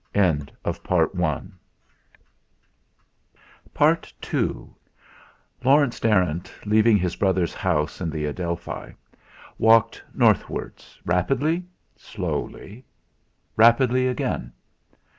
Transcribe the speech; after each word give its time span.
II 0.15 0.39
Laurence 0.65 1.51
Darrant, 5.99 6.51
leaving 6.65 6.97
his 6.97 7.15
brother's 7.15 7.53
house 7.53 8.01
in 8.01 8.09
the 8.09 8.25
Adelphi, 8.25 8.93
walked 9.59 10.03
northwards, 10.15 10.99
rapidly, 11.05 11.63
slowly, 11.95 12.83
rapidly 13.55 14.07
again. 14.07 14.51